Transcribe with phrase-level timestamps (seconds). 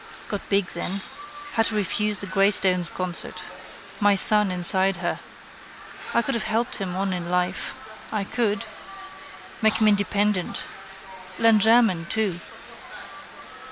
[0.29, 1.01] Got big then.
[1.53, 3.43] Had to refuse the Greystones concert.
[3.99, 5.19] My son inside her.
[6.11, 7.75] I could have helped him on in life.
[8.11, 8.65] I could.
[9.61, 10.63] Make him independent.
[11.37, 12.39] Learn German too.